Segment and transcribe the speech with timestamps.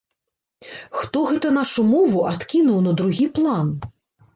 [1.01, 3.67] Хто гэта нашу мову адкінуў на другі план?